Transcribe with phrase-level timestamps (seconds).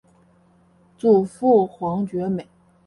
[0.97, 2.47] 祖父黄厥美。